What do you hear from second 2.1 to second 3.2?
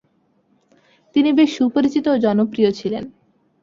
ও জনপ্রিয় ছিলেন।